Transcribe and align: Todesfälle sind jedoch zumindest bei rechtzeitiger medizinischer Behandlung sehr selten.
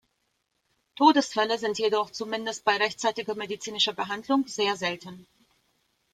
Todesfälle 0.95 1.59
sind 1.59 1.77
jedoch 1.77 2.09
zumindest 2.09 2.63
bei 2.65 2.75
rechtzeitiger 2.77 3.35
medizinischer 3.35 3.93
Behandlung 3.93 4.47
sehr 4.47 4.75
selten. 4.75 5.27